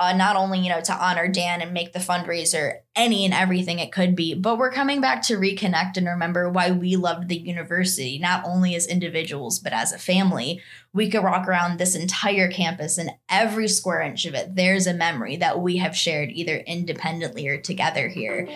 [0.00, 3.78] uh, not only you know to honor Dan and make the fundraiser any and everything
[3.78, 7.38] it could be, but we're coming back to reconnect and remember why we loved the
[7.38, 10.60] university, not only as individuals but as a family.
[10.92, 14.56] We could walk around this entire campus and every square inch of it.
[14.56, 18.48] There's a memory that we have shared either independently or together here.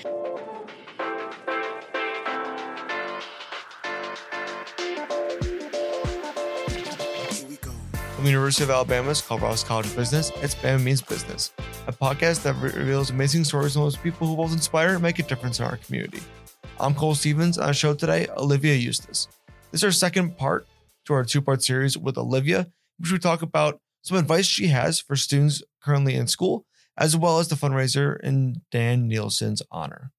[8.24, 11.52] From the University of Alabama's Culverhouse College of Business, it's Bama Means Business,
[11.86, 15.24] a podcast that reveals amazing stories from those people who both inspire and make a
[15.24, 16.22] difference in our community.
[16.80, 17.58] I'm Cole Stevens.
[17.58, 19.28] On our show today, Olivia Eustace.
[19.72, 20.66] This is our second part
[21.04, 22.66] to our two part series with Olivia,
[22.98, 26.64] which we talk about some advice she has for students currently in school,
[26.96, 30.12] as well as the fundraiser in Dan Nielsen's honor.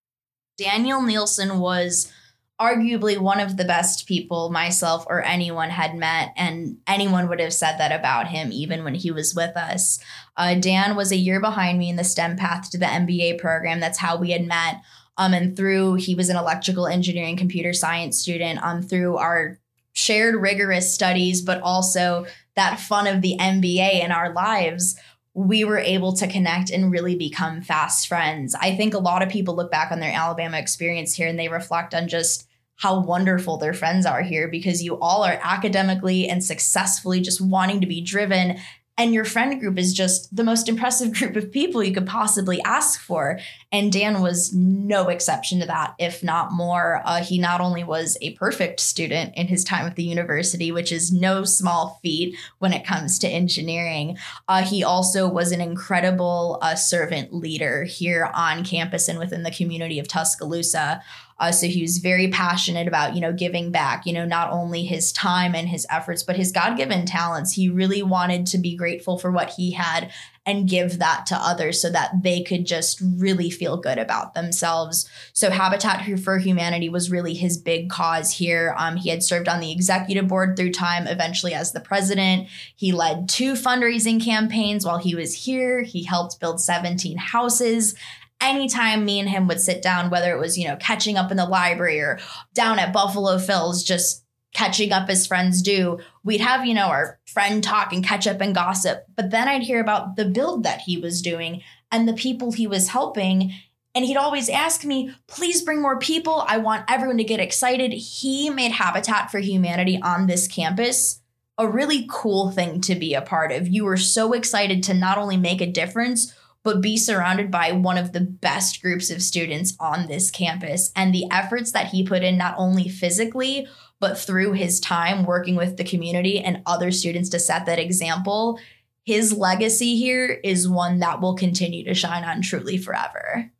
[0.59, 2.13] Daniel Nielsen was
[2.59, 7.53] arguably one of the best people myself or anyone had met and anyone would have
[7.53, 9.99] said that about him even when he was with us.
[10.37, 13.81] Uh, dan was a year behind me in the stem path to the mba program.
[13.81, 14.81] That's how we had met.
[15.17, 19.59] Um, and through he was an electrical engineering computer science student um, through our
[19.91, 24.97] shared rigorous studies but also that fun of the mba in our lives
[25.35, 28.55] we were able to connect and really become fast friends.
[28.55, 31.49] I think a lot of people look back on their Alabama experience here and they
[31.49, 36.43] reflect on just how wonderful their friends are here because you all are academically and
[36.43, 38.57] successfully just wanting to be driven
[38.97, 42.61] and your friend group is just the most impressive group of people you could possibly
[42.63, 43.39] ask for.
[43.71, 47.01] And Dan was no exception to that, if not more.
[47.05, 50.91] Uh, he not only was a perfect student in his time at the university, which
[50.91, 54.17] is no small feat when it comes to engineering,
[54.47, 59.51] uh, he also was an incredible uh, servant leader here on campus and within the
[59.51, 61.01] community of Tuscaloosa.
[61.37, 64.85] Uh, so he was very passionate about, you know, giving back, you know, not only
[64.85, 67.53] his time and his efforts, but his God given talents.
[67.53, 70.11] He really wanted to be grateful for what he had
[70.45, 75.09] and give that to others so that they could just really feel good about themselves.
[75.33, 78.75] So Habitat for Humanity was really his big cause here.
[78.77, 82.47] Um, he had served on the executive board through time, eventually as the president.
[82.75, 85.81] He led two fundraising campaigns while he was here.
[85.81, 87.95] He helped build 17 houses
[88.41, 91.37] anytime me and him would sit down, whether it was, you know, catching up in
[91.37, 92.19] the library or
[92.53, 94.23] down at Buffalo Phil's, just
[94.53, 98.39] catching up as friends do, we'd have, you know, our friend talk and catch up
[98.39, 99.05] and gossip.
[99.15, 102.65] But then I'd hear about the build that he was doing and the people he
[102.65, 103.53] was helping.
[103.93, 106.45] And he'd always ask me, please bring more people.
[106.47, 107.91] I want everyone to get excited.
[107.91, 111.21] He made Habitat for Humanity on this campus
[111.57, 113.67] a really cool thing to be a part of.
[113.67, 116.33] You were so excited to not only make a difference,
[116.65, 120.91] but be surrounded by one of the best groups of students on this campus.
[120.95, 123.67] And the efforts that he put in, not only physically,
[123.99, 128.59] but through his time working with the community and other students to set that example,
[129.03, 133.51] his legacy here is one that will continue to shine on truly forever.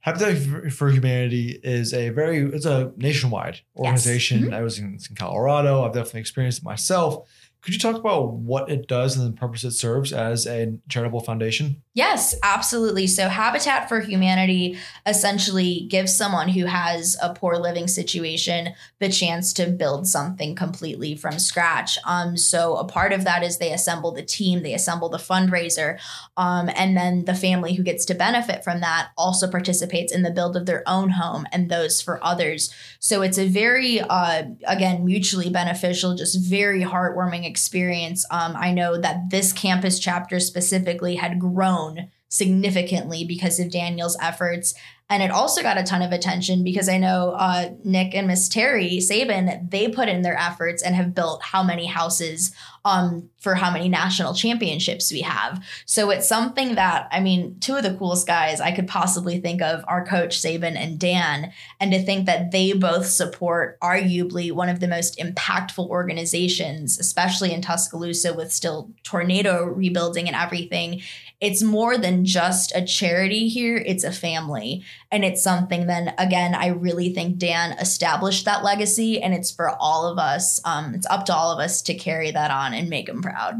[0.00, 4.40] Habitat for Humanity is a very it's a nationwide organization.
[4.40, 4.46] Yes.
[4.46, 4.54] Mm-hmm.
[4.54, 5.84] I was in, in Colorado.
[5.84, 7.26] I've definitely experienced it myself.
[7.60, 11.20] Could you talk about what it does and the purpose it serves as a charitable
[11.20, 11.82] foundation?
[11.98, 13.08] Yes, absolutely.
[13.08, 19.52] So, Habitat for Humanity essentially gives someone who has a poor living situation the chance
[19.54, 21.98] to build something completely from scratch.
[22.06, 25.98] Um, so, a part of that is they assemble the team, they assemble the fundraiser,
[26.36, 30.30] um, and then the family who gets to benefit from that also participates in the
[30.30, 32.72] build of their own home and those for others.
[33.00, 38.24] So, it's a very, uh, again, mutually beneficial, just very heartwarming experience.
[38.30, 44.74] Um, I know that this campus chapter specifically had grown significantly because of Daniel's efforts.
[45.10, 48.48] And it also got a ton of attention because I know uh, Nick and Miss
[48.48, 52.54] Terry Saban, they put in their efforts and have built how many houses
[52.84, 55.64] um, for how many national championships we have.
[55.86, 59.62] So it's something that, I mean, two of the coolest guys I could possibly think
[59.62, 61.52] of are Coach Saban and Dan.
[61.80, 67.52] And to think that they both support arguably one of the most impactful organizations, especially
[67.52, 71.00] in Tuscaloosa with still tornado rebuilding and everything,
[71.40, 74.84] it's more than just a charity here, it's a family.
[75.10, 79.70] And it's something then, again, I really think Dan established that legacy, and it's for
[79.70, 80.60] all of us.
[80.64, 83.54] Um, it's up to all of us to carry that on and make him proud.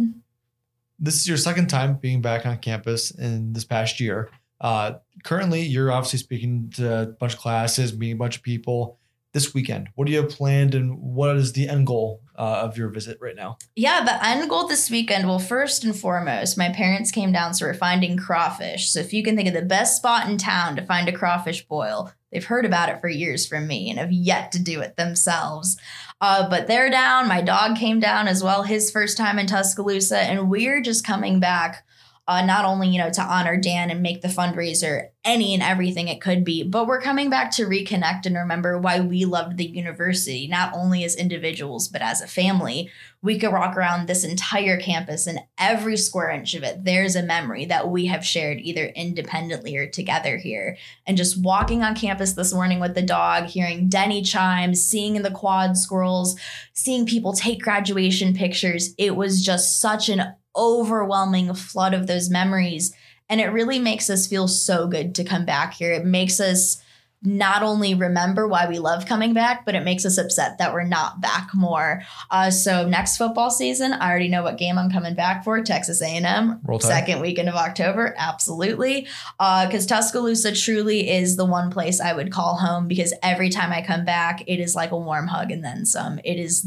[0.98, 4.31] This is your second time being back on campus in this past year.
[4.60, 8.97] Uh, currently, you're obviously speaking to a bunch of classes, meeting a bunch of people
[9.32, 9.88] this weekend?
[9.94, 13.19] What do you have planned and what is the end goal uh, of your visit
[13.20, 13.58] right now?
[13.76, 17.66] Yeah, the end goal this weekend, well, first and foremost, my parents came down, so
[17.66, 18.90] we're finding crawfish.
[18.90, 21.66] So if you can think of the best spot in town to find a crawfish
[21.66, 24.96] boil, they've heard about it for years from me and have yet to do it
[24.96, 25.76] themselves.
[26.20, 27.28] Uh, but they're down.
[27.28, 31.38] My dog came down as well, his first time in Tuscaloosa, and we're just coming
[31.38, 31.84] back
[32.28, 36.08] uh, not only you know to honor Dan and make the fundraiser any and everything
[36.08, 39.66] it could be, but we're coming back to reconnect and remember why we loved the
[39.66, 42.90] university, not only as individuals but as a family.
[43.20, 47.22] We could walk around this entire campus and every square inch of it, there's a
[47.22, 50.76] memory that we have shared either independently or together here.
[51.04, 55.22] And just walking on campus this morning with the dog, hearing Denny chimes, seeing in
[55.22, 56.38] the quad squirrels,
[56.74, 62.94] seeing people take graduation pictures, it was just such an overwhelming flood of those memories.
[63.31, 65.93] And it really makes us feel so good to come back here.
[65.93, 66.82] It makes us
[67.22, 70.84] not only remember why we love coming back, but it makes us upset that we're
[70.84, 72.02] not back more.
[72.31, 75.60] Uh, so next football season, I already know what game I'm coming back for.
[75.62, 79.08] Texas A&M, second weekend of October, absolutely.
[79.38, 83.72] Because uh, Tuscaloosa truly is the one place I would call home because every time
[83.72, 86.20] I come back, it is like a warm hug and then some.
[86.25, 86.66] It is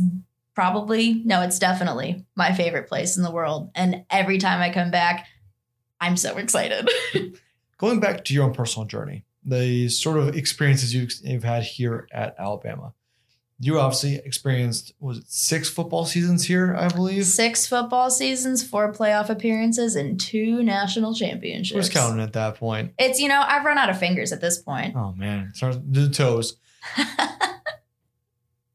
[0.53, 1.21] probably.
[1.25, 3.71] No it's definitely my favorite place in the world.
[3.75, 5.27] And every time i come back
[5.99, 6.89] i'm so excited.
[7.77, 12.35] Going back to your own personal journey the sort of experiences you've had here at
[12.37, 12.93] alabama.
[13.63, 17.25] You obviously experienced was it six football seasons here i believe?
[17.25, 21.75] Six football seasons four playoff appearances and two national championships.
[21.75, 22.93] Who's counting at that point?
[22.99, 24.95] It's you know i've run out of fingers at this point.
[24.95, 25.53] Oh man.
[25.59, 26.57] The toes.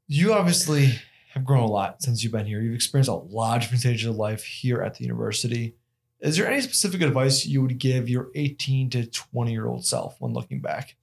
[0.08, 0.92] You obviously
[1.36, 2.62] have grown a lot since you've been here.
[2.62, 5.76] You've experienced a lot of different stages of life here at the university.
[6.20, 10.16] Is there any specific advice you would give your 18 to 20 year old self
[10.18, 10.96] when looking back?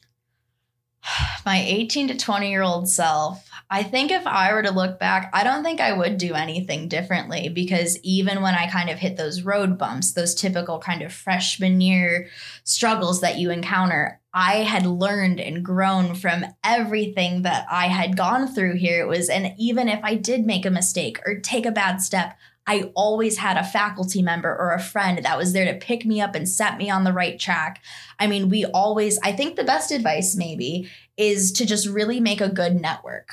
[1.46, 5.30] My 18 to 20 year old self, I think if I were to look back,
[5.34, 9.18] I don't think I would do anything differently because even when I kind of hit
[9.18, 12.28] those road bumps, those typical kind of freshman year
[12.64, 18.48] struggles that you encounter, I had learned and grown from everything that I had gone
[18.48, 19.02] through here.
[19.02, 22.38] It was, and even if I did make a mistake or take a bad step,
[22.66, 26.22] I always had a faculty member or a friend that was there to pick me
[26.22, 27.82] up and set me on the right track.
[28.20, 32.42] I mean, we always, I think the best advice maybe is to just really make
[32.42, 33.32] a good network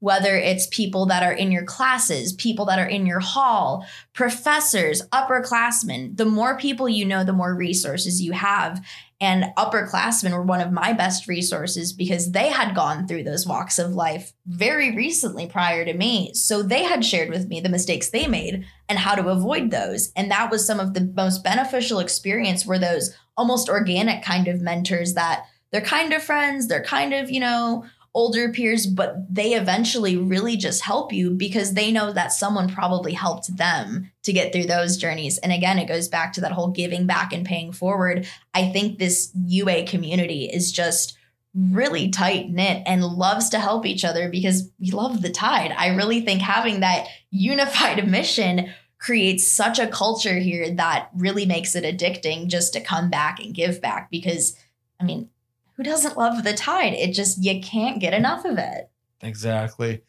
[0.00, 5.02] whether it's people that are in your classes, people that are in your hall, professors,
[5.08, 6.16] upperclassmen.
[6.16, 8.84] The more people you know, the more resources you have.
[9.20, 13.78] And upperclassmen were one of my best resources because they had gone through those walks
[13.78, 16.34] of life very recently prior to me.
[16.34, 20.12] So they had shared with me the mistakes they made and how to avoid those.
[20.16, 24.60] And that was some of the most beneficial experience were those almost organic kind of
[24.60, 27.84] mentors that they're kind of friends, they're kind of, you know,
[28.16, 33.12] older peers, but they eventually really just help you because they know that someone probably
[33.12, 35.36] helped them to get through those journeys.
[35.38, 38.26] And again, it goes back to that whole giving back and paying forward.
[38.54, 41.16] I think this UA community is just
[41.54, 45.74] really tight knit and loves to help each other because we love the tide.
[45.76, 51.76] I really think having that unified mission creates such a culture here that really makes
[51.76, 54.56] it addicting just to come back and give back because
[54.98, 55.28] I mean,
[55.76, 56.94] who doesn't love the tide?
[56.94, 58.90] It just, you can't get enough of it.
[59.20, 60.02] Exactly.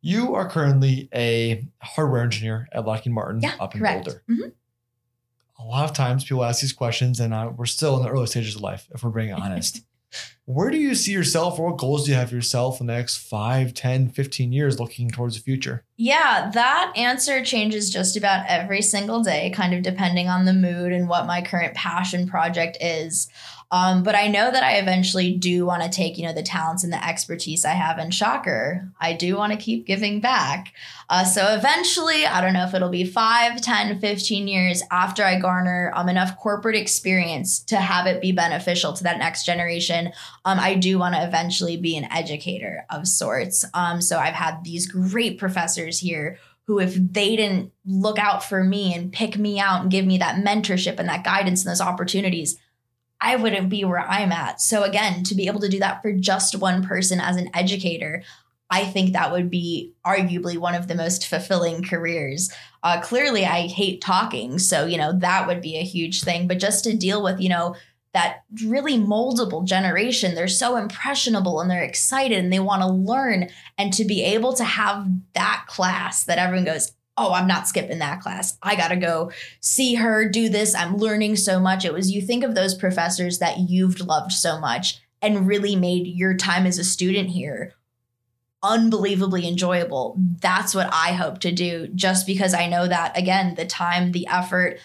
[0.00, 4.04] You are currently a hardware engineer at Lockheed Martin yeah, up in correct.
[4.04, 4.22] Boulder.
[4.28, 4.48] Mm-hmm.
[5.58, 8.26] A lot of times people ask these questions, and uh, we're still in the early
[8.26, 9.82] stages of life, if we're being honest.
[10.44, 12.92] Where do you see yourself, or what goals do you have for yourself in the
[12.92, 15.84] next 5, 10, 15 years looking towards the future?
[15.96, 20.92] Yeah, that answer changes just about every single day, kind of depending on the mood
[20.92, 23.28] and what my current passion project is.
[23.74, 26.84] Um, but I know that I eventually do want to take, you know, the talents
[26.84, 27.98] and the expertise I have.
[27.98, 30.72] in shocker, I do want to keep giving back.
[31.10, 35.40] Uh, so eventually, I don't know if it'll be 5, 10, 15 years after I
[35.40, 40.12] garner um, enough corporate experience to have it be beneficial to that next generation.
[40.44, 43.64] Um, I do want to eventually be an educator of sorts.
[43.74, 48.64] Um, so I've had these great professors here who, if they didn't look out for
[48.64, 51.80] me and pick me out and give me that mentorship and that guidance and those
[51.80, 52.56] opportunities,
[53.20, 54.60] I wouldn't be where I'm at.
[54.60, 58.22] So again, to be able to do that for just one person as an educator,
[58.70, 62.50] I think that would be arguably one of the most fulfilling careers.
[62.82, 66.48] Uh, clearly, I hate talking, so you know that would be a huge thing.
[66.48, 67.76] But just to deal with, you know,
[68.14, 73.50] that really moldable generation, they're so impressionable and they're excited and they want to learn,
[73.76, 77.98] and to be able to have that class that everyone goes, oh, I'm not skipping
[77.98, 78.56] that class.
[78.62, 79.30] I got to go
[79.60, 80.74] see her do this.
[80.74, 81.84] I'm learning so much.
[81.84, 86.06] It was you think of those professors that you've loved so much and really made
[86.06, 87.74] your time as a student here
[88.64, 90.16] unbelievably enjoyable.
[90.40, 94.26] That's what I hope to do just because I know that again, the time, the
[94.26, 94.78] effort,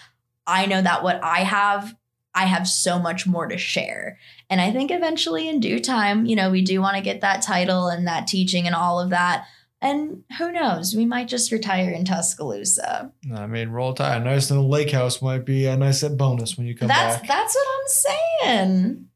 [0.46, 1.94] I know that what I have
[2.34, 4.18] I have so much more to share.
[4.48, 7.42] And I think eventually in due time, you know, we do want to get that
[7.42, 9.46] title and that teaching and all of that
[9.82, 10.94] And who knows?
[10.94, 13.12] We might just retire in Tuscaloosa.
[13.34, 14.22] I mean, roll tide.
[14.24, 17.28] Nice little lake house might be a nice bonus when you come that's back.
[17.28, 19.06] that's what I'm saying.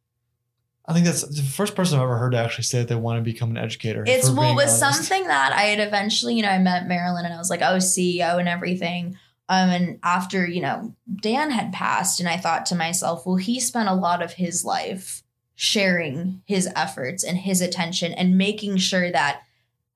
[0.86, 3.18] I think that's the first person I've ever heard to actually say that they want
[3.18, 4.04] to become an educator.
[4.06, 5.04] It's well, it was honest.
[5.04, 7.76] something that I had eventually, you know, I met Marillyn and I was like, oh,
[7.76, 9.16] CEO and everything.
[9.48, 13.60] Um, and after, you know, Dan had passed, and I thought to myself, well, he
[13.60, 15.22] spent a lot of his life
[15.54, 19.42] sharing his efforts and his attention and making sure that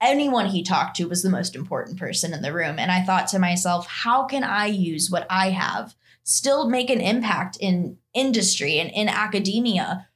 [0.00, 2.78] anyone he talked to was the most important person in the room.
[2.78, 7.00] And I thought to myself, how can I use what I have, still make an
[7.00, 10.08] impact in industry and in academia?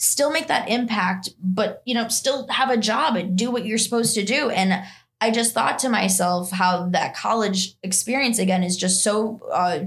[0.00, 3.76] still make that impact but you know still have a job and do what you're
[3.76, 4.82] supposed to do and
[5.20, 9.80] i just thought to myself how that college experience again is just so uh,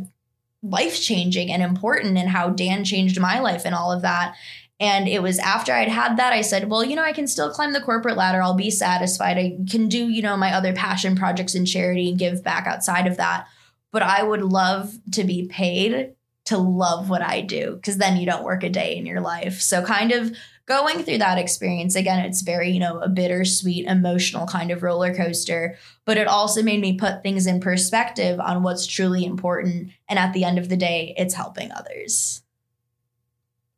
[0.63, 4.35] life changing and important and how dan changed my life and all of that.
[4.79, 7.51] And it was after i'd had that i said well you know i can still
[7.51, 8.41] climb the corporate ladder.
[8.41, 9.37] I'll be satisfied.
[9.37, 13.07] I can do you know my other passion projects and charity and give back outside
[13.07, 13.47] of that.
[13.91, 18.25] But i would love to be paid to love what I do because then you
[18.25, 19.61] don't work a day in your life.
[19.61, 20.35] So, kind of
[20.65, 25.13] going through that experience again, it's very, you know, a bittersweet, emotional kind of roller
[25.13, 29.91] coaster, but it also made me put things in perspective on what's truly important.
[30.07, 32.41] And at the end of the day, it's helping others.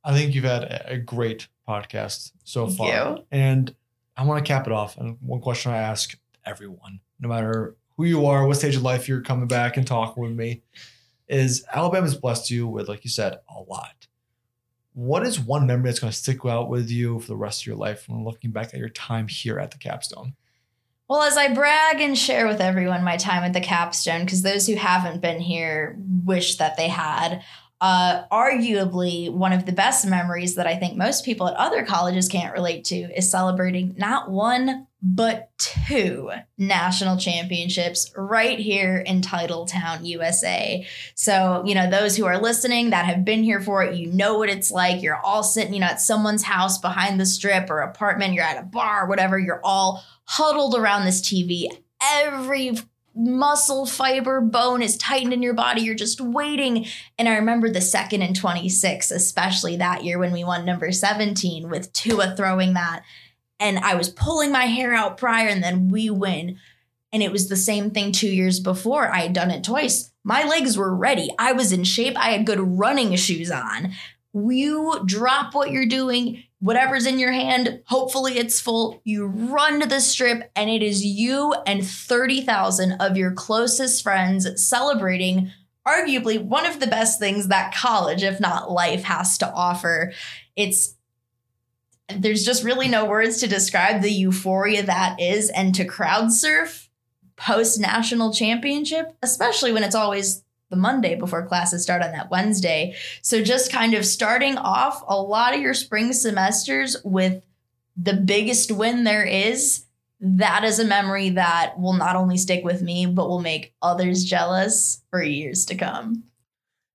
[0.03, 2.87] I think you've had a great podcast so Thank far.
[3.17, 3.23] you.
[3.31, 3.73] And
[4.15, 4.97] I want to cap it off.
[4.97, 6.15] And one question I ask
[6.45, 10.21] everyone, no matter who you are, what stage of life you're coming back and talking
[10.21, 10.61] with me,
[11.27, 14.04] is Alabama's blessed you with, like you said, a lot.
[14.95, 17.67] What is one memory that's going to stick out with you for the rest of
[17.67, 20.35] your life when looking back at your time here at the capstone?
[21.09, 24.65] Well, as I brag and share with everyone my time at the capstone, because those
[24.65, 27.43] who haven't been here wish that they had,
[27.81, 32.29] uh, arguably one of the best memories that I think most people at other colleges
[32.29, 40.03] can't relate to is celebrating not one, but two national championships right here in Titletown,
[40.03, 40.83] USA.
[41.13, 44.39] So, you know, those who are listening that have been here for it, you know
[44.39, 45.03] what it's like.
[45.03, 48.57] You're all sitting, you know, at someone's house behind the strip or apartment, you're at
[48.57, 51.67] a bar, whatever, you're all huddled around this TV.
[52.01, 52.75] Every
[53.13, 55.81] muscle fiber bone is tightened in your body.
[55.81, 56.87] You're just waiting.
[57.19, 61.69] And I remember the second and 26, especially that year when we won number 17
[61.69, 63.03] with Tua throwing that.
[63.59, 66.57] And I was pulling my hair out prior, and then we win.
[67.13, 69.09] And it was the same thing two years before.
[69.09, 70.11] I had done it twice.
[70.23, 71.29] My legs were ready.
[71.39, 72.17] I was in shape.
[72.17, 73.93] I had good running shoes on.
[74.33, 78.99] You drop what you're doing, whatever's in your hand, hopefully it's full.
[79.05, 84.47] You run to the strip, and it is you and 30,000 of your closest friends
[84.61, 85.51] celebrating
[85.87, 90.11] arguably one of the best things that college, if not life, has to offer.
[90.55, 90.95] It's
[92.09, 96.89] there's just really no words to describe the euphoria that is, and to crowd surf
[97.35, 102.95] post national championship, especially when it's always the Monday before classes start on that Wednesday.
[103.21, 107.43] So just kind of starting off a lot of your spring semesters with
[107.97, 109.85] the biggest win there is.
[110.19, 114.23] That is a memory that will not only stick with me, but will make others
[114.23, 116.23] jealous for years to come.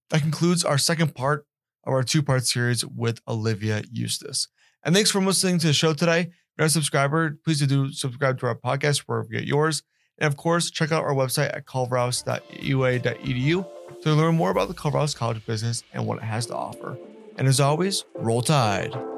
[0.08, 1.46] That concludes our second part
[1.84, 4.48] of our two part series with Olivia Eustace.
[4.84, 6.20] And thanks for listening to the show today.
[6.20, 9.82] If you're not a subscriber, please do subscribe to our podcast wherever you get yours.
[10.18, 13.66] And of course, check out our website at culverhouse.ua.edu
[14.02, 16.98] to learn more about the Culverhouse College of Business and what it has to offer.
[17.36, 19.09] And as always, roll tide.